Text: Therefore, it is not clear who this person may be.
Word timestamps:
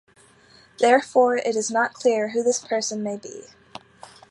Therefore, 0.79 1.37
it 1.37 1.55
is 1.55 1.69
not 1.69 1.93
clear 1.93 2.29
who 2.29 2.41
this 2.41 2.57
person 2.57 3.03
may 3.03 3.17
be. 3.17 3.43